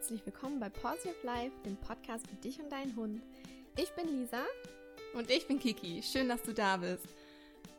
[0.00, 3.22] herzlich willkommen bei Positive Life, dem Podcast für dich und deinen Hund.
[3.76, 4.40] Ich bin Lisa.
[5.12, 6.02] Und ich bin Kiki.
[6.02, 7.04] Schön, dass du da bist.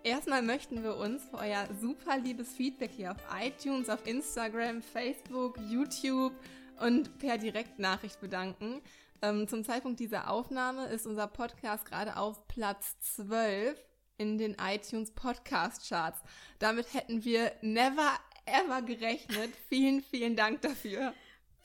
[0.04, 5.58] Erstmal möchten wir uns für euer super liebes Feedback hier auf iTunes, auf Instagram, Facebook,
[5.68, 6.34] YouTube
[6.80, 8.84] und per Direktnachricht bedanken.
[9.24, 13.84] Ähm, zum Zeitpunkt dieser Aufnahme ist unser Podcast gerade auf Platz 12
[14.20, 16.22] in den iTunes Podcast Charts.
[16.60, 18.12] Damit hätten wir never
[18.46, 19.56] ever gerechnet.
[19.70, 21.16] Vielen, vielen Dank dafür.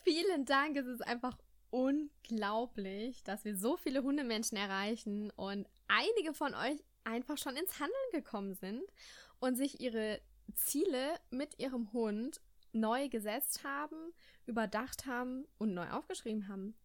[0.06, 0.76] Vielen Dank.
[0.76, 1.36] Es ist einfach
[1.70, 8.12] unglaublich, dass wir so viele Hundemenschen erreichen und einige von euch einfach schon ins Handeln
[8.12, 8.84] gekommen sind
[9.40, 10.20] und sich ihre
[10.54, 13.96] Ziele mit ihrem Hund neu gesetzt haben,
[14.46, 16.76] überdacht haben und neu aufgeschrieben haben.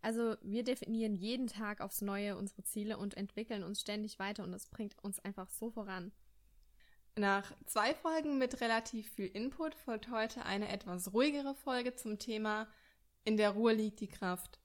[0.00, 4.52] Also wir definieren jeden Tag aufs Neue unsere Ziele und entwickeln uns ständig weiter und
[4.52, 6.12] das bringt uns einfach so voran.
[7.18, 12.68] Nach zwei Folgen mit relativ viel Input folgt heute eine etwas ruhigere Folge zum Thema
[13.24, 14.60] In der Ruhe liegt die Kraft.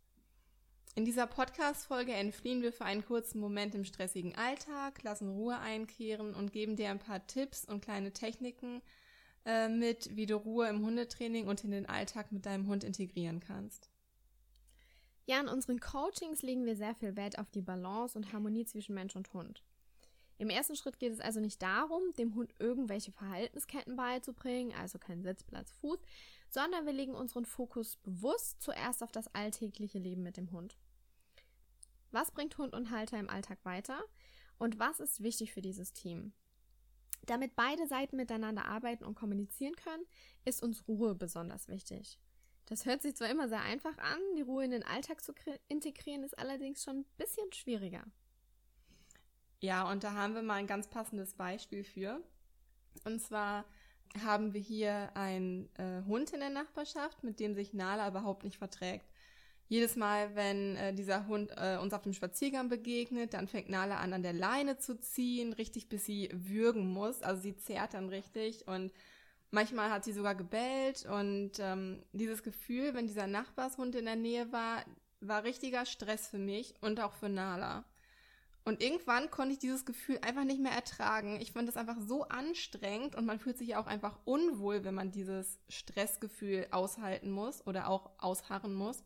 [0.94, 6.36] In dieser Podcast-Folge entfliehen wir für einen kurzen Moment im stressigen Alltag, lassen Ruhe einkehren
[6.36, 8.84] und geben dir ein paar Tipps und kleine Techniken
[9.48, 13.40] äh, mit, wie du Ruhe im Hundetraining und in den Alltag mit deinem Hund integrieren
[13.40, 13.90] kannst.
[15.26, 18.94] Ja, in unseren Coachings legen wir sehr viel Wert auf die Balance und Harmonie zwischen
[18.94, 19.64] Mensch und Hund.
[20.38, 25.24] Im ersten Schritt geht es also nicht darum, dem Hund irgendwelche Verhaltensketten beizubringen, also kein
[25.24, 26.00] Sitzplatz, Fuß,
[26.50, 30.78] sondern wir legen unseren Fokus bewusst zuerst auf das alltägliche Leben mit dem Hund.
[32.12, 34.04] Was bringt Hund und Halter im Alltag weiter
[34.58, 36.34] und was ist wichtig für dieses Team?
[37.26, 40.06] Damit beide Seiten miteinander arbeiten und kommunizieren können,
[40.46, 42.20] ist uns Ruhe besonders wichtig.
[42.66, 45.34] Das hört sich zwar immer sehr einfach an, die Ruhe in den Alltag zu
[45.68, 48.06] integrieren, ist allerdings schon ein bisschen schwieriger.
[49.64, 52.22] Ja, und da haben wir mal ein ganz passendes Beispiel für.
[53.06, 53.64] Und zwar
[54.22, 58.58] haben wir hier einen äh, Hund in der Nachbarschaft, mit dem sich Nala überhaupt nicht
[58.58, 59.06] verträgt.
[59.70, 64.00] Jedes Mal, wenn äh, dieser Hund äh, uns auf dem Spaziergang begegnet, dann fängt Nala
[64.00, 67.24] an, an der Leine zu ziehen, richtig bis sie würgen muss.
[67.24, 68.92] Also sie zerrt dann richtig und
[69.50, 71.06] manchmal hat sie sogar gebellt.
[71.06, 74.84] Und ähm, dieses Gefühl, wenn dieser Nachbarshund in der Nähe war,
[75.22, 77.86] war richtiger Stress für mich und auch für Nala.
[78.66, 81.40] Und irgendwann konnte ich dieses Gefühl einfach nicht mehr ertragen.
[81.42, 85.12] Ich fand das einfach so anstrengend und man fühlt sich auch einfach unwohl, wenn man
[85.12, 89.04] dieses Stressgefühl aushalten muss oder auch ausharren muss.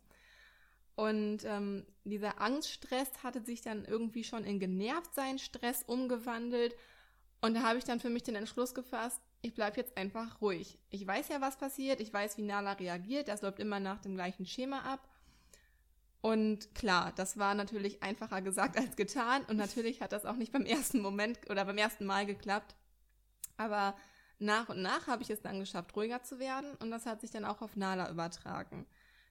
[0.96, 6.76] Und ähm, dieser Angststress hatte sich dann irgendwie schon in genervt sein Stress umgewandelt.
[7.42, 10.80] Und da habe ich dann für mich den Entschluss gefasst, ich bleibe jetzt einfach ruhig.
[10.90, 14.16] Ich weiß ja, was passiert, ich weiß, wie Nala reagiert, das läuft immer nach dem
[14.16, 15.08] gleichen Schema ab.
[16.28, 19.46] Und klar, das war natürlich einfacher gesagt als getan.
[19.46, 22.76] Und natürlich hat das auch nicht beim ersten Moment oder beim ersten Mal geklappt.
[23.56, 23.96] Aber
[24.38, 26.76] nach und nach habe ich es dann geschafft, ruhiger zu werden.
[26.82, 28.86] Und das hat sich dann auch auf Nala übertragen.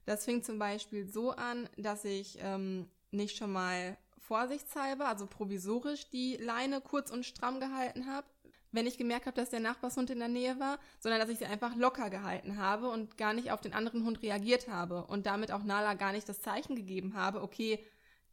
[0.06, 6.08] Das fing zum Beispiel so an, dass ich ähm, nicht schon mal vorsichtshalber, also provisorisch,
[6.08, 8.26] die Leine kurz und stramm gehalten habe,
[8.76, 11.46] wenn ich gemerkt habe, dass der Nachbarshund in der Nähe war, sondern dass ich sie
[11.46, 15.50] einfach locker gehalten habe und gar nicht auf den anderen Hund reagiert habe und damit
[15.50, 17.84] auch Nala gar nicht das Zeichen gegeben habe, okay,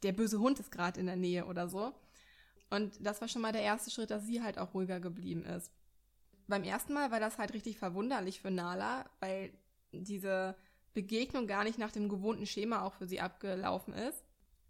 [0.03, 1.93] der böse Hund ist gerade in der Nähe oder so.
[2.69, 5.71] Und das war schon mal der erste Schritt, dass sie halt auch ruhiger geblieben ist.
[6.47, 9.53] Beim ersten Mal war das halt richtig verwunderlich für Nala, weil
[9.91, 10.55] diese
[10.93, 14.23] Begegnung gar nicht nach dem gewohnten Schema auch für sie abgelaufen ist.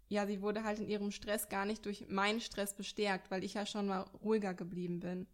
[0.08, 3.54] Ja, sie wurde halt in ihrem Stress gar nicht durch meinen Stress bestärkt, weil ich
[3.54, 5.26] ja schon mal ruhiger geblieben bin.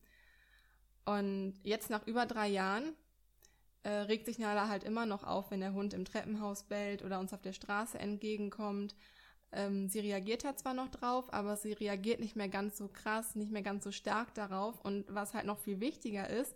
[1.04, 2.94] Und jetzt nach über drei Jahren
[3.82, 7.18] äh, regt sich Nala halt immer noch auf, wenn der Hund im Treppenhaus bellt oder
[7.20, 8.94] uns auf der Straße entgegenkommt.
[9.52, 13.34] Ähm, sie reagiert halt zwar noch drauf, aber sie reagiert nicht mehr ganz so krass,
[13.34, 14.80] nicht mehr ganz so stark darauf.
[14.84, 16.54] Und was halt noch viel wichtiger ist,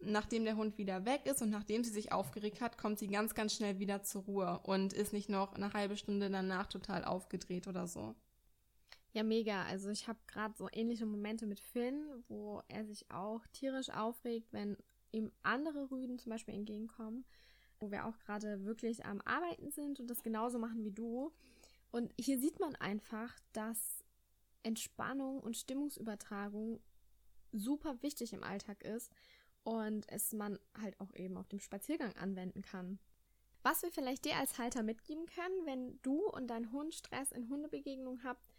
[0.00, 3.34] nachdem der Hund wieder weg ist und nachdem sie sich aufgeregt hat, kommt sie ganz,
[3.34, 7.68] ganz schnell wieder zur Ruhe und ist nicht noch eine halbe Stunde danach total aufgedreht
[7.68, 8.14] oder so.
[9.12, 9.64] Ja, mega.
[9.64, 14.52] Also ich habe gerade so ähnliche Momente mit Finn, wo er sich auch tierisch aufregt,
[14.52, 14.76] wenn
[15.12, 17.24] ihm andere Rüden zum Beispiel entgegenkommen,
[17.80, 21.32] wo wir auch gerade wirklich am Arbeiten sind und das genauso machen wie du.
[21.90, 24.04] Und hier sieht man einfach, dass
[24.62, 26.80] Entspannung und Stimmungsübertragung
[27.52, 29.10] super wichtig im Alltag ist
[29.64, 33.00] und es man halt auch eben auf dem Spaziergang anwenden kann.
[33.62, 37.50] Was wir vielleicht dir als Halter mitgeben können, wenn du und dein Hund Stress in
[37.50, 38.49] Hundebegegnungen habt,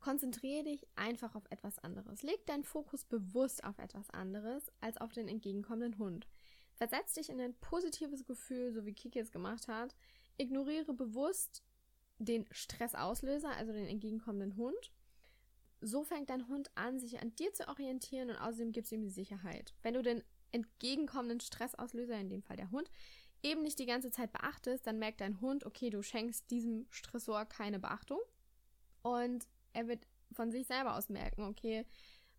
[0.00, 2.22] Konzentriere dich einfach auf etwas anderes.
[2.22, 6.28] Leg deinen Fokus bewusst auf etwas anderes als auf den entgegenkommenden Hund.
[6.74, 9.96] Versetz dich in ein positives Gefühl, so wie Kiki es gemacht hat.
[10.36, 11.64] Ignoriere bewusst
[12.18, 14.92] den Stressauslöser, also den entgegenkommenden Hund.
[15.80, 19.02] So fängt dein Hund an, sich an dir zu orientieren und außerdem gibst du ihm
[19.02, 19.74] die Sicherheit.
[19.82, 20.22] Wenn du den
[20.52, 22.90] entgegenkommenden Stressauslöser, in dem Fall der Hund,
[23.42, 27.44] eben nicht die ganze Zeit beachtest, dann merkt dein Hund, okay, du schenkst diesem Stressor
[27.44, 28.20] keine Beachtung.
[29.02, 31.86] Und er wird von sich selber aus merken, okay,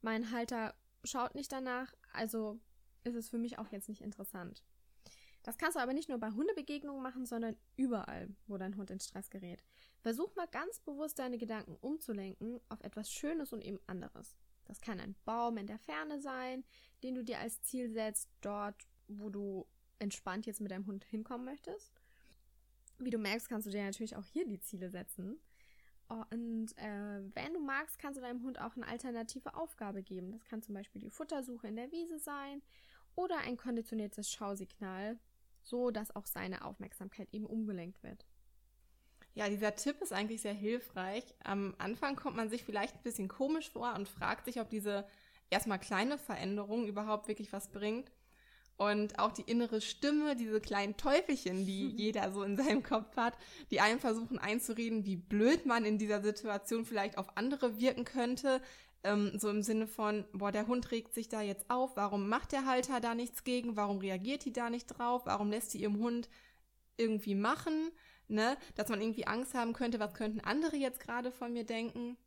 [0.02, 0.76] mein Halter
[1.06, 2.60] schaut nicht danach, also
[3.04, 4.64] ist es für mich auch jetzt nicht interessant.
[5.44, 9.00] Das kannst du aber nicht nur bei Hundebegegnungen machen, sondern überall, wo dein Hund in
[9.00, 9.64] Stress gerät.
[10.02, 14.36] Versuch mal ganz bewusst deine Gedanken umzulenken auf etwas Schönes und eben anderes.
[14.66, 16.66] Das kann ein Baum in der Ferne sein,
[17.04, 18.76] den du dir als Ziel setzt, dort,
[19.08, 19.66] wo du
[19.98, 21.94] entspannt jetzt mit deinem Hund hinkommen möchtest.
[22.98, 25.40] Wie du merkst, kannst du dir natürlich auch hier die Ziele setzen.
[26.10, 30.32] Und äh, wenn du magst, kannst du deinem Hund auch eine alternative Aufgabe geben.
[30.32, 32.64] Das kann zum Beispiel die Futtersuche in der Wiese sein
[33.16, 35.20] oder ein konditioniertes Schausignal,
[35.62, 38.26] so dass auch seine Aufmerksamkeit eben umgelenkt wird.
[39.36, 41.24] Ja, dieser Tipp ist eigentlich sehr hilfreich.
[41.44, 45.06] Am Anfang kommt man sich vielleicht ein bisschen komisch vor und fragt sich, ob diese
[45.52, 48.12] erstmal kleine Veränderung überhaupt wirklich was bringt.
[48.80, 53.38] Und auch die innere Stimme, diese kleinen Teufelchen, die jeder so in seinem Kopf hat,
[53.72, 58.62] die einem versuchen einzureden, wie blöd man in dieser Situation vielleicht auf andere wirken könnte.
[59.04, 62.54] Ähm, so im Sinne von, boah, der Hund regt sich da jetzt auf, warum macht
[62.54, 66.00] der Halter da nichts gegen, warum reagiert die da nicht drauf, warum lässt sie ihrem
[66.00, 66.30] Hund
[66.96, 67.92] irgendwie machen,
[68.30, 68.56] ne?
[68.76, 72.18] Dass man irgendwie Angst haben könnte, was könnten andere jetzt gerade von mir denken.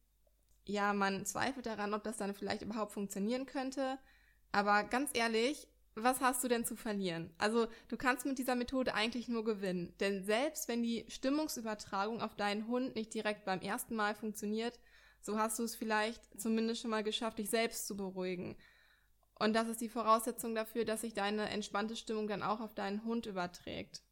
[0.67, 3.99] Ja, man zweifelt daran, ob das dann vielleicht überhaupt funktionieren könnte.
[4.53, 7.31] Aber ganz ehrlich, was hast du denn zu verlieren?
[7.39, 9.95] Also du kannst mit dieser Methode eigentlich nur gewinnen.
[10.01, 14.79] Denn selbst wenn die Stimmungsübertragung auf deinen Hund nicht direkt beim ersten Mal funktioniert,
[15.21, 18.57] so hast du es vielleicht zumindest schon mal geschafft, dich selbst zu beruhigen.
[19.39, 23.05] Und das ist die Voraussetzung dafür, dass sich deine entspannte Stimmung dann auch auf deinen
[23.05, 24.03] Hund überträgt.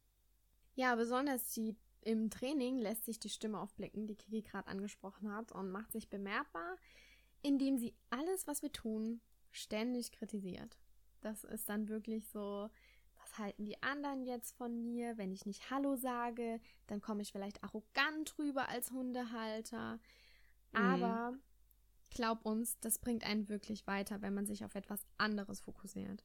[0.75, 5.51] Ja, besonders die, im Training lässt sich die Stimme aufblicken, die Kiki gerade angesprochen hat,
[5.51, 6.77] und macht sich bemerkbar,
[7.41, 10.80] indem sie alles, was wir tun, ständig kritisiert.
[11.21, 12.69] Das ist dann wirklich so,
[13.17, 15.17] was halten die anderen jetzt von mir?
[15.17, 19.99] Wenn ich nicht Hallo sage, dann komme ich vielleicht arrogant rüber als Hundehalter.
[20.73, 20.79] Mhm.
[20.79, 21.33] Aber
[22.09, 26.23] glaub uns, das bringt einen wirklich weiter, wenn man sich auf etwas anderes fokussiert.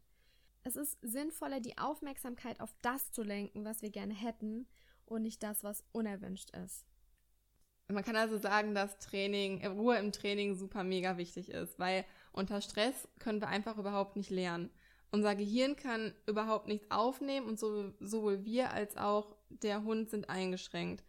[0.65, 4.67] Es ist sinnvoller, die Aufmerksamkeit auf das zu lenken, was wir gerne hätten
[5.05, 6.85] und nicht das, was unerwünscht ist.
[7.89, 12.61] Man kann also sagen, dass Training, Ruhe im Training super mega wichtig ist, weil unter
[12.61, 14.71] Stress können wir einfach überhaupt nicht lernen.
[15.13, 20.29] Unser Gehirn kann überhaupt nichts aufnehmen und so, sowohl wir als auch der Hund sind
[20.29, 21.05] eingeschränkt.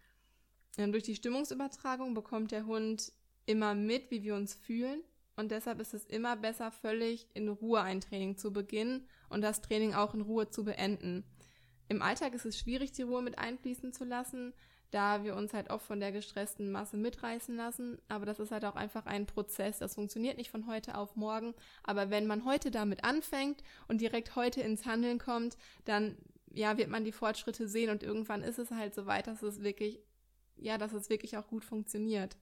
[0.77, 3.11] Und durch die Stimmungsübertragung bekommt der Hund
[3.45, 5.01] immer mit, wie wir uns fühlen.
[5.35, 9.61] Und deshalb ist es immer besser, völlig in Ruhe ein Training zu beginnen und das
[9.61, 11.23] Training auch in Ruhe zu beenden.
[11.89, 14.53] Im Alltag ist es schwierig, die Ruhe mit einfließen zu lassen,
[14.91, 17.99] da wir uns halt oft von der gestressten Masse mitreißen lassen.
[18.07, 19.79] Aber das ist halt auch einfach ein Prozess.
[19.79, 21.53] Das funktioniert nicht von heute auf morgen.
[21.83, 26.17] Aber wenn man heute damit anfängt und direkt heute ins Handeln kommt, dann
[26.51, 29.61] ja, wird man die Fortschritte sehen und irgendwann ist es halt so weit, dass es
[29.61, 29.99] wirklich,
[30.55, 32.37] ja, dass es wirklich auch gut funktioniert.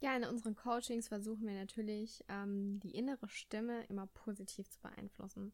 [0.00, 5.52] Ja, in unseren Coachings versuchen wir natürlich, ähm, die innere Stimme immer positiv zu beeinflussen.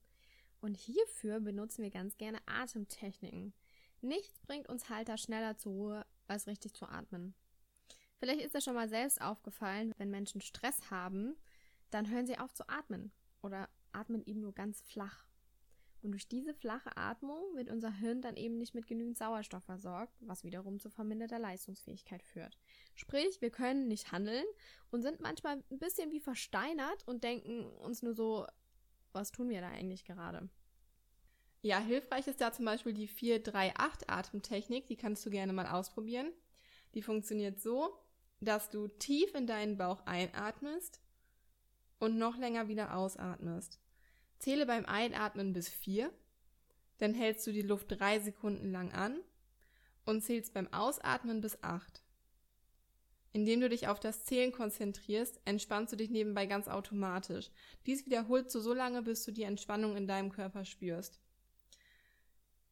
[0.60, 3.52] Und hierfür benutzen wir ganz gerne Atemtechniken.
[4.00, 7.34] Nichts bringt uns Halter schneller zur Ruhe, als richtig zu atmen.
[8.18, 11.36] Vielleicht ist dir schon mal selbst aufgefallen, wenn Menschen Stress haben,
[11.90, 13.12] dann hören sie auf zu atmen
[13.42, 15.24] oder atmen eben nur ganz flach.
[16.00, 20.14] Und durch diese flache Atmung wird unser Hirn dann eben nicht mit genügend Sauerstoff versorgt,
[20.20, 22.56] was wiederum zu verminderter Leistungsfähigkeit führt.
[22.94, 24.44] Sprich, wir können nicht handeln
[24.90, 28.46] und sind manchmal ein bisschen wie versteinert und denken uns nur so,
[29.12, 30.48] was tun wir da eigentlich gerade?
[31.62, 34.86] Ja, hilfreich ist da zum Beispiel die 4-3-8-Atemtechnik.
[34.86, 36.32] Die kannst du gerne mal ausprobieren.
[36.94, 37.98] Die funktioniert so,
[38.40, 41.00] dass du tief in deinen Bauch einatmest
[41.98, 43.80] und noch länger wieder ausatmest.
[44.38, 46.12] Zähle beim Einatmen bis 4,
[46.98, 49.18] dann hältst du die Luft drei Sekunden lang an
[50.04, 52.02] und zählst beim Ausatmen bis 8.
[53.32, 57.50] Indem du dich auf das Zählen konzentrierst, entspannst du dich nebenbei ganz automatisch.
[57.86, 61.20] Dies wiederholst du so lange, bis du die Entspannung in deinem Körper spürst.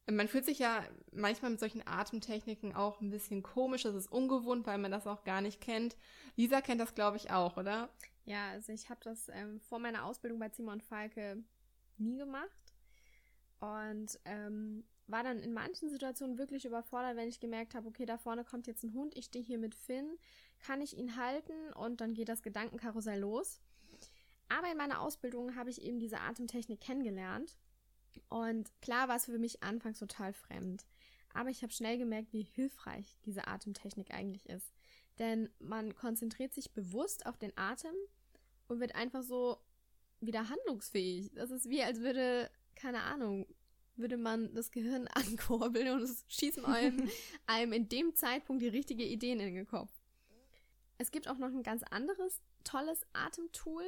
[0.09, 3.83] Man fühlt sich ja manchmal mit solchen Atemtechniken auch ein bisschen komisch.
[3.83, 5.97] Das ist ungewohnt, weil man das auch gar nicht kennt.
[6.35, 7.89] Lisa kennt das, glaube ich, auch, oder?
[8.23, 11.43] Ja, also ich habe das ähm, vor meiner Ausbildung bei Simon Falke
[11.97, 12.49] nie gemacht.
[13.59, 18.17] Und ähm, war dann in manchen Situationen wirklich überfordert, wenn ich gemerkt habe, okay, da
[18.17, 20.17] vorne kommt jetzt ein Hund, ich stehe hier mit Finn,
[20.59, 23.61] kann ich ihn halten und dann geht das Gedankenkarussell los.
[24.49, 27.57] Aber in meiner Ausbildung habe ich eben diese Atemtechnik kennengelernt
[28.29, 30.85] und klar war es für mich anfangs total fremd.
[31.33, 34.73] Aber ich habe schnell gemerkt, wie hilfreich diese Atemtechnik eigentlich ist.
[35.19, 37.93] Denn man konzentriert sich bewusst auf den Atem
[38.67, 39.57] und wird einfach so
[40.19, 41.31] wieder handlungsfähig.
[41.35, 43.45] Das ist wie, als würde, keine Ahnung,
[43.95, 47.09] würde man das Gehirn ankurbeln und es schießen einem,
[47.47, 49.91] einem in dem Zeitpunkt die richtige Ideen in den Kopf.
[50.97, 53.83] Es gibt auch noch ein ganz anderes tolles Atemtool.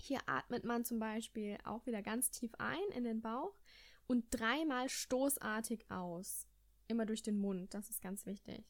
[0.00, 3.58] Hier atmet man zum Beispiel auch wieder ganz tief ein in den Bauch
[4.06, 6.46] und dreimal stoßartig aus.
[6.88, 8.64] Immer durch den Mund, das ist ganz wichtig.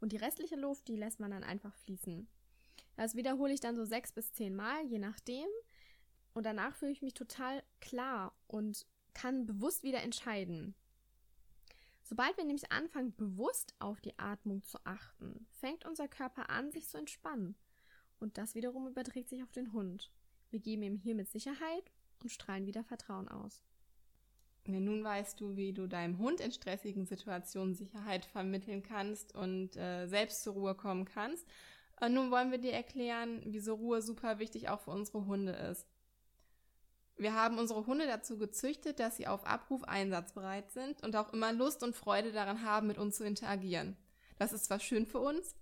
[0.00, 2.28] Und die restliche Luft, die lässt man dann einfach fließen.
[2.96, 5.48] Das wiederhole ich dann so sechs bis zehn Mal, je nachdem.
[6.34, 10.74] Und danach fühle ich mich total klar und kann bewusst wieder entscheiden.
[12.02, 16.88] Sobald wir nämlich anfangen, bewusst auf die Atmung zu achten, fängt unser Körper an, sich
[16.88, 17.56] zu entspannen.
[18.20, 20.12] Und das wiederum überträgt sich auf den Hund.
[20.54, 21.90] Wir geben ihm hiermit Sicherheit
[22.22, 23.60] und strahlen wieder Vertrauen aus.
[24.68, 29.76] Ja, nun weißt du, wie du deinem Hund in stressigen Situationen Sicherheit vermitteln kannst und
[29.76, 31.44] äh, selbst zur Ruhe kommen kannst.
[32.00, 35.88] Und nun wollen wir dir erklären, wieso Ruhe super wichtig auch für unsere Hunde ist.
[37.16, 41.52] Wir haben unsere Hunde dazu gezüchtet, dass sie auf Abruf einsatzbereit sind und auch immer
[41.52, 43.96] Lust und Freude daran haben, mit uns zu interagieren.
[44.38, 45.56] Das ist zwar schön für uns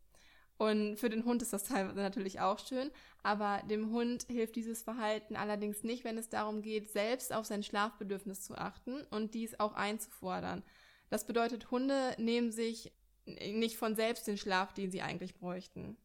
[0.63, 2.93] und für den Hund ist das teilweise natürlich auch schön,
[3.25, 7.65] aber dem Hund hilft dieses Verhalten allerdings nicht, wenn es darum geht, selbst auf sein
[7.65, 10.63] Schlafbedürfnis zu achten und dies auch einzufordern.
[11.11, 12.93] Das bedeutet, Hunde nehmen sich
[13.27, 15.97] nicht von selbst den Schlaf, den sie eigentlich bräuchten.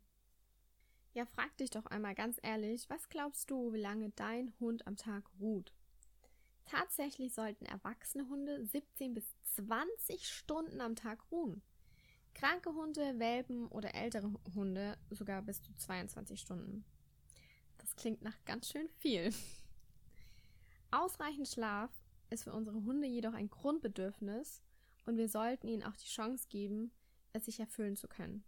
[1.14, 4.96] Ja, frag dich doch einmal ganz ehrlich, was glaubst du, wie lange dein Hund am
[4.96, 5.72] Tag ruht?
[6.66, 11.62] Tatsächlich sollten erwachsene Hunde 17 bis 20 Stunden am Tag ruhen.
[12.38, 16.86] Kranke Hunde, Welpen oder ältere Hunde sogar bis zu 22 Stunden.
[17.80, 19.34] Das klingt nach ganz schön viel.
[20.92, 21.90] Ausreichend Schlaf
[22.30, 24.62] ist für unsere Hunde jedoch ein Grundbedürfnis
[25.08, 26.92] und wir sollten ihnen auch die Chance geben,
[27.34, 28.44] es sich erfüllen zu können.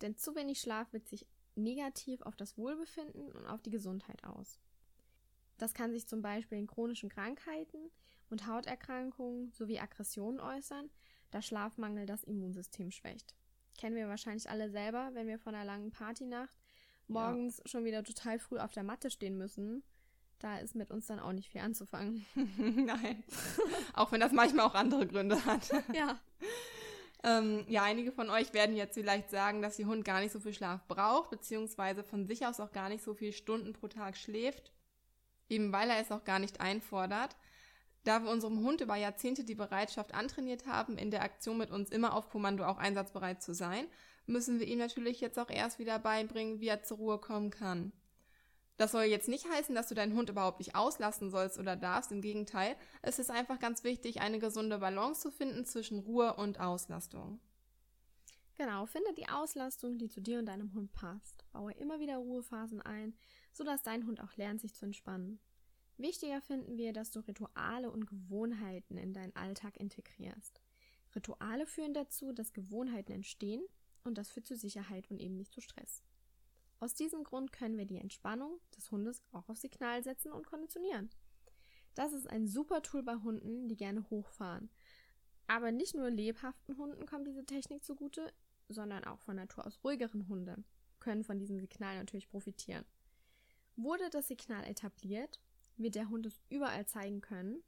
[0.00, 4.58] Denn zu wenig Schlaf wirkt sich negativ auf das Wohlbefinden und auf die Gesundheit aus.
[5.58, 7.90] Das kann sich zum Beispiel in chronischen Krankheiten
[8.30, 10.88] und Hauterkrankungen sowie Aggressionen äußern,
[11.32, 13.34] da Schlafmangel das Immunsystem schwächt.
[13.76, 16.62] Kennen wir wahrscheinlich alle selber, wenn wir von einer langen Partynacht
[17.08, 17.68] morgens ja.
[17.68, 19.82] schon wieder total früh auf der Matte stehen müssen.
[20.38, 22.26] Da ist mit uns dann auch nicht viel anzufangen.
[22.56, 23.22] Nein.
[23.94, 25.70] auch wenn das manchmal auch andere Gründe hat.
[25.94, 26.18] ja.
[27.24, 30.40] Ähm, ja, einige von euch werden jetzt vielleicht sagen, dass ihr Hund gar nicht so
[30.40, 34.16] viel Schlaf braucht, beziehungsweise von sich aus auch gar nicht so viele Stunden pro Tag
[34.16, 34.72] schläft,
[35.48, 37.36] eben weil er es auch gar nicht einfordert.
[38.04, 41.90] Da wir unserem Hund über Jahrzehnte die Bereitschaft antrainiert haben, in der Aktion mit uns
[41.90, 43.86] immer auf Kommando auch einsatzbereit zu sein,
[44.26, 47.92] müssen wir ihm natürlich jetzt auch erst wieder beibringen, wie er zur Ruhe kommen kann.
[48.76, 52.10] Das soll jetzt nicht heißen, dass du deinen Hund überhaupt nicht auslassen sollst oder darfst.
[52.10, 56.58] Im Gegenteil, es ist einfach ganz wichtig, eine gesunde Balance zu finden zwischen Ruhe und
[56.58, 57.38] Auslastung.
[58.56, 61.44] Genau, finde die Auslastung, die zu dir und deinem Hund passt.
[61.52, 63.14] Baue immer wieder Ruhephasen ein,
[63.52, 65.38] sodass dein Hund auch lernt, sich zu entspannen.
[66.02, 70.60] Wichtiger finden wir, dass du Rituale und Gewohnheiten in deinen Alltag integrierst.
[71.14, 73.62] Rituale führen dazu, dass Gewohnheiten entstehen
[74.04, 76.02] und das führt zu Sicherheit und eben nicht zu Stress.
[76.80, 81.10] Aus diesem Grund können wir die Entspannung des Hundes auch auf Signal setzen und konditionieren.
[81.94, 84.70] Das ist ein super Tool bei Hunden, die gerne hochfahren.
[85.46, 88.32] Aber nicht nur lebhaften Hunden kommt diese Technik zugute,
[88.68, 90.64] sondern auch von Natur aus ruhigeren Hunde
[90.98, 92.84] können von diesem Signal natürlich profitieren.
[93.76, 95.40] Wurde das Signal etabliert,
[95.76, 97.62] wird der Hund es überall zeigen können,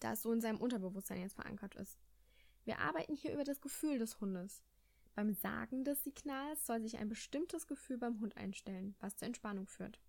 [0.00, 1.98] da es so in seinem Unterbewusstsein jetzt verankert ist.
[2.64, 4.62] Wir arbeiten hier über das Gefühl des Hundes.
[5.14, 9.66] Beim Sagen des Signals soll sich ein bestimmtes Gefühl beim Hund einstellen, was zur Entspannung
[9.66, 10.00] führt.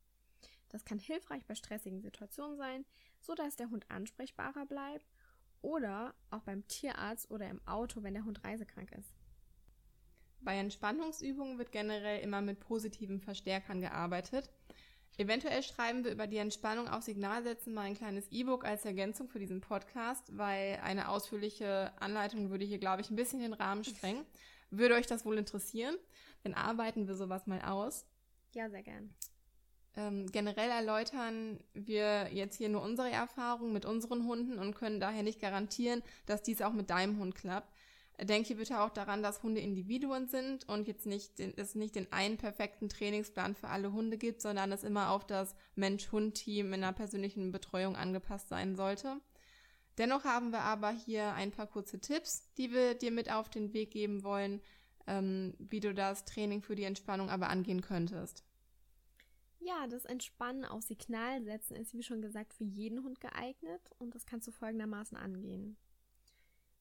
[0.69, 2.85] Das kann hilfreich bei stressigen Situationen sein,
[3.21, 5.05] so dass der Hund ansprechbarer bleibt
[5.61, 9.13] oder auch beim Tierarzt oder im Auto, wenn der Hund reisekrank ist.
[10.41, 14.49] Bei Entspannungsübungen wird generell immer mit positiven Verstärkern gearbeitet.
[15.19, 19.39] Eventuell schreiben wir über die Entspannung auf Signalsätzen mal ein kleines E-Book als Ergänzung für
[19.39, 24.25] diesen Podcast, weil eine ausführliche Anleitung würde hier, glaube ich, ein bisschen den Rahmen sprengen.
[24.69, 25.95] Würde euch das wohl interessieren?
[26.43, 28.05] Dann arbeiten wir sowas mal aus.
[28.53, 29.13] Ja, sehr gern.
[29.95, 35.23] Ähm, generell erläutern wir jetzt hier nur unsere Erfahrungen mit unseren Hunden und können daher
[35.23, 37.73] nicht garantieren, dass dies auch mit deinem Hund klappt.
[38.19, 42.37] Denke bitte auch daran, dass Hunde Individuen sind und jetzt nicht es nicht den einen
[42.37, 47.51] perfekten Trainingsplan für alle Hunde gibt, sondern es immer auf das Mensch-Hund-Team in einer persönlichen
[47.51, 49.21] Betreuung angepasst sein sollte.
[49.99, 53.73] Dennoch haben wir aber hier ein paar kurze Tipps, die wir dir mit auf den
[53.73, 54.61] Weg geben wollen,
[55.05, 58.43] ähm, wie du das Training für die Entspannung aber angehen könntest.
[59.59, 64.15] Ja, das Entspannen auf Signal setzen ist, wie schon gesagt, für jeden Hund geeignet und
[64.15, 65.77] das kannst du folgendermaßen angehen.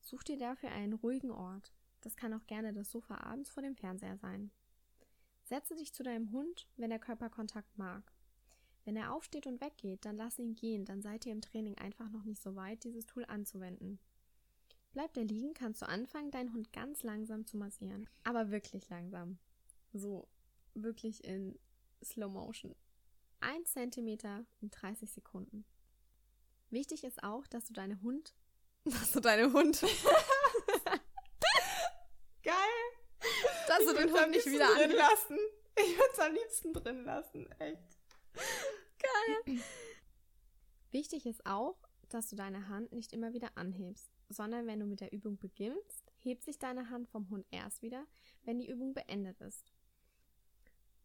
[0.06, 1.72] Such dir dafür einen ruhigen Ort.
[2.02, 4.52] Das kann auch gerne das Sofa abends vor dem Fernseher sein.
[5.42, 8.12] Setze dich zu deinem Hund, wenn der Körperkontakt mag.
[8.84, 12.08] Wenn er aufsteht und weggeht, dann lass ihn gehen, dann seid ihr im Training einfach
[12.08, 13.98] noch nicht so weit, dieses Tool anzuwenden.
[14.92, 18.08] Bleibt er liegen, kannst du anfangen, deinen Hund ganz langsam zu massieren.
[18.22, 19.40] Aber wirklich langsam.
[19.92, 20.28] So,
[20.74, 21.58] wirklich in
[22.04, 22.76] Slow Motion.
[23.40, 25.64] Ein Zentimeter in 30 Sekunden.
[26.70, 28.34] Wichtig ist auch, dass du deine Hund,
[28.90, 29.80] dass du deine Hund,
[32.42, 32.54] Geil!
[33.66, 35.38] dass ich du den Hund nicht wieder drin lassen.
[35.76, 37.98] Ich würde es am liebsten drin lassen, echt.
[40.92, 41.76] Wichtig ist auch,
[42.08, 46.12] dass du deine Hand nicht immer wieder anhebst, sondern wenn du mit der Übung beginnst,
[46.20, 48.06] hebt sich deine Hand vom Hund erst wieder,
[48.44, 49.72] wenn die Übung beendet ist.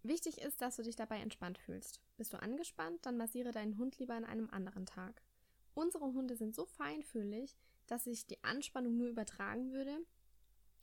[0.04, 2.00] Wichtig ist, dass du dich dabei entspannt fühlst.
[2.18, 5.24] Bist du angespannt, dann massiere deinen Hund lieber an einem anderen Tag.
[5.74, 7.56] Unsere Hunde sind so feinfühlig,
[7.92, 9.98] dass sich die Anspannung nur übertragen würde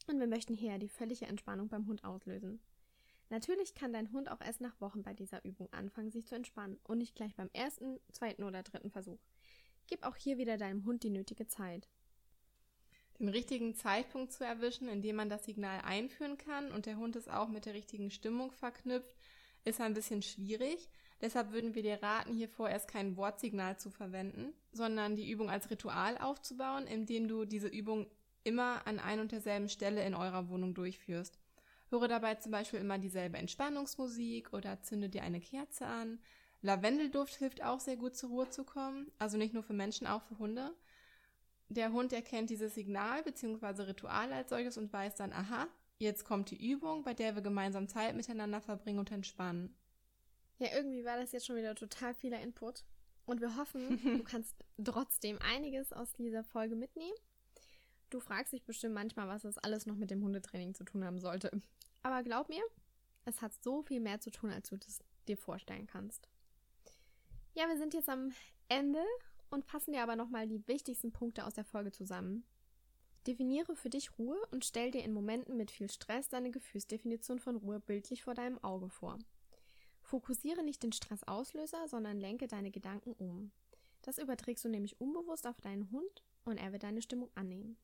[0.09, 2.61] und wir möchten hier die völlige Entspannung beim Hund auslösen.
[3.31, 6.79] Natürlich kann dein Hund auch erst nach Wochen bei dieser Übung anfangen, sich zu entspannen
[6.85, 9.21] und nicht gleich beim ersten, zweiten oder dritten Versuch.
[9.87, 11.89] Gib auch hier wieder deinem Hund die nötige Zeit.
[13.19, 17.17] Den richtigen Zeitpunkt zu erwischen, in dem man das Signal einführen kann und der Hund
[17.17, 19.17] ist auch mit der richtigen Stimmung verknüpft,
[19.65, 20.91] ist ein bisschen schwierig.
[21.21, 25.69] Deshalb würden wir dir raten, hier vorerst kein Wortsignal zu verwenden, sondern die Übung als
[25.71, 28.07] Ritual aufzubauen, indem du diese Übung
[28.45, 31.39] immer an ein und derselben Stelle in eurer Wohnung durchführst.
[31.91, 36.21] Höre dabei zum Beispiel immer dieselbe Entspannungsmusik oder zünde dir eine Kerze an.
[36.61, 40.23] Lavendelduft hilft auch sehr gut zur Ruhe zu kommen, also nicht nur für Menschen, auch
[40.23, 40.73] für Hunde.
[41.69, 43.83] Der Hund erkennt dieses Signal bzw.
[43.83, 45.67] Ritual als solches und weiß dann, aha,
[45.99, 49.75] jetzt kommt die Übung, bei der wir gemeinsam Zeit miteinander verbringen und entspannen.
[50.59, 52.85] Ja, irgendwie war das jetzt schon wieder total vieler Input.
[53.27, 57.17] Und wir hoffen, du kannst trotzdem einiges aus dieser Folge mitnehmen.
[58.11, 61.21] Du fragst dich bestimmt manchmal, was das alles noch mit dem Hundetraining zu tun haben
[61.21, 61.51] sollte.
[62.03, 62.63] Aber glaub mir,
[63.27, 66.29] es hat so viel mehr zu tun, als du das dir vorstellen kannst.
[67.55, 68.33] Ja, wir sind jetzt am
[68.69, 69.05] Ende
[69.51, 72.45] und fassen dir aber nochmal die wichtigsten Punkte aus der Folge zusammen.
[73.27, 77.57] Definiere für dich Ruhe und stell dir in Momenten mit viel Stress deine Gefühlsdefinition von
[77.57, 79.19] Ruhe bildlich vor deinem Auge vor.
[80.09, 83.53] Fokussiere nicht den Stressauslöser, sondern lenke deine Gedanken um.
[84.01, 87.77] Das überträgst du nämlich unbewusst auf deinen Hund und er wird deine Stimmung annehmen.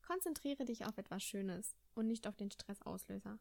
[0.00, 3.40] Konzentriere dich auf etwas Schönes und nicht auf den Stressauslöser.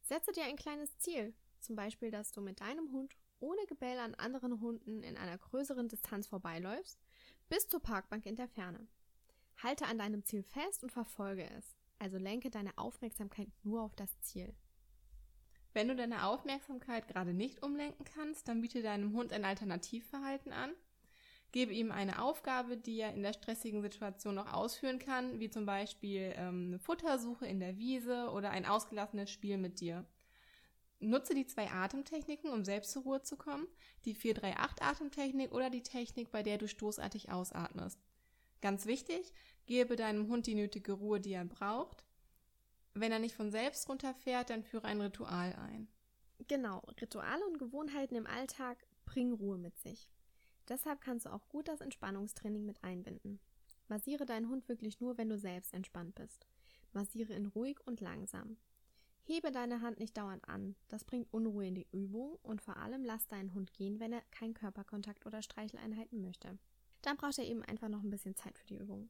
[0.00, 4.14] Setze dir ein kleines Ziel, zum Beispiel, dass du mit deinem Hund ohne Gebell an
[4.14, 6.98] anderen Hunden in einer größeren Distanz vorbeiläufst,
[7.50, 8.88] bis zur Parkbank in der Ferne.
[9.62, 14.18] Halte an deinem Ziel fest und verfolge es, also lenke deine Aufmerksamkeit nur auf das
[14.22, 14.54] Ziel.
[15.74, 20.72] Wenn du deine Aufmerksamkeit gerade nicht umlenken kannst, dann biete deinem Hund ein Alternativverhalten an.
[21.50, 25.64] Gebe ihm eine Aufgabe, die er in der stressigen Situation noch ausführen kann, wie zum
[25.64, 30.04] Beispiel ähm, eine Futtersuche in der Wiese oder ein ausgelassenes Spiel mit dir.
[31.00, 33.66] Nutze die zwei Atemtechniken, um selbst zur Ruhe zu kommen,
[34.04, 37.98] die 438-Atemtechnik oder die Technik, bei der du stoßartig ausatmest.
[38.60, 39.32] Ganz wichtig,
[39.66, 42.04] gebe deinem Hund die nötige Ruhe, die er braucht.
[43.00, 45.88] Wenn er nicht von selbst runterfährt, dann führe ein Ritual ein.
[46.48, 50.10] Genau, Rituale und Gewohnheiten im Alltag bringen Ruhe mit sich.
[50.68, 53.40] Deshalb kannst du auch gut das Entspannungstraining mit einbinden.
[53.88, 56.46] Massiere deinen Hund wirklich nur, wenn du selbst entspannt bist.
[56.92, 58.56] Massiere ihn ruhig und langsam.
[59.22, 60.74] Hebe deine Hand nicht dauernd an.
[60.88, 64.22] Das bringt Unruhe in die Übung und vor allem lass deinen Hund gehen, wenn er
[64.30, 66.58] keinen Körperkontakt oder Streicheleinheiten möchte.
[67.02, 69.08] Dann braucht er eben einfach noch ein bisschen Zeit für die Übung.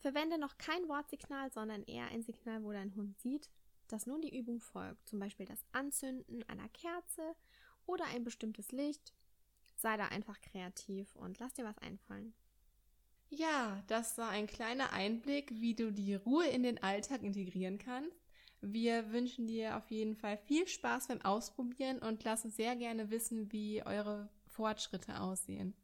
[0.00, 3.50] Verwende noch kein Wortsignal, sondern eher ein Signal, wo dein Hund sieht,
[3.88, 5.08] dass nun die Übung folgt.
[5.08, 7.36] Zum Beispiel das Anzünden einer Kerze
[7.86, 9.12] oder ein bestimmtes Licht.
[9.76, 12.34] Sei da einfach kreativ und lass dir was einfallen.
[13.28, 18.16] Ja, das war ein kleiner Einblick, wie du die Ruhe in den Alltag integrieren kannst.
[18.62, 23.10] Wir wünschen dir auf jeden Fall viel Spaß beim Ausprobieren und lass uns sehr gerne
[23.10, 25.74] wissen, wie eure Fortschritte aussehen.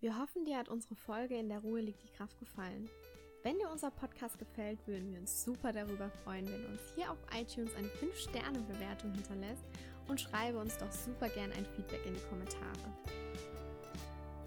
[0.00, 2.88] Wir hoffen, dir hat unsere Folge in der Ruhe liegt die Kraft gefallen.
[3.46, 7.12] Wenn dir unser Podcast gefällt, würden wir uns super darüber freuen, wenn du uns hier
[7.12, 9.62] auf iTunes eine 5-Sterne-Bewertung hinterlässt
[10.08, 12.66] und schreibe uns doch super gern ein Feedback in die Kommentare.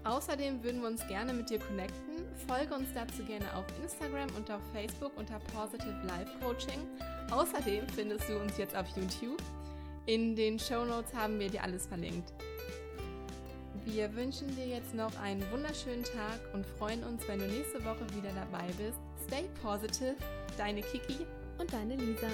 [0.04, 2.28] Außerdem würden wir uns gerne mit dir connecten.
[2.46, 6.86] Folge uns dazu gerne auf Instagram und auf Facebook unter Positive Life Coaching.
[7.30, 9.42] Außerdem findest du uns jetzt auf YouTube.
[10.04, 12.34] In den Show Notes haben wir dir alles verlinkt.
[13.86, 18.06] Wir wünschen dir jetzt noch einen wunderschönen Tag und freuen uns, wenn du nächste Woche
[18.14, 18.98] wieder dabei bist.
[19.26, 20.16] Stay positive,
[20.56, 21.26] deine Kiki
[21.58, 22.28] Und deine Lisa.